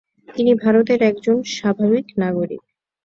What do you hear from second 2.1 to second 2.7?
নাগরিক।